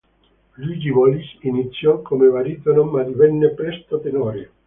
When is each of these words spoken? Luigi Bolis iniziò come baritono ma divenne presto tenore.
Luigi 0.55 0.89
Bolis 0.91 1.37
iniziò 1.43 2.01
come 2.01 2.27
baritono 2.27 2.85
ma 2.85 3.03
divenne 3.03 3.51
presto 3.51 3.99
tenore. 3.99 4.49